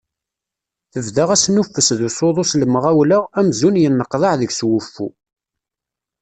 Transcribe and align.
Tebda 0.93 1.23
asnuffes 1.35 1.89
d 1.97 1.99
usuḍu 2.07 2.43
s 2.49 2.51
lemɣawla 2.61 3.19
amzun 3.39 3.81
yenneqḍaɛ 3.83 4.33
deg-s 4.39 4.59
wuffu. 4.69 5.07